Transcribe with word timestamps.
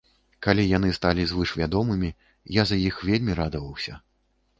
Калі 0.45 0.63
яны 0.69 0.89
сталі 0.97 1.25
звышвядомымі, 1.31 2.09
я 2.55 2.63
за 2.71 2.79
іх 2.87 2.95
вельмі 3.11 3.37
радаваўся. 3.41 3.93